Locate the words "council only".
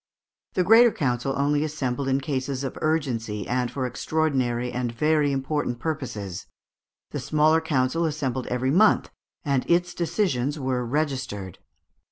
0.91-1.63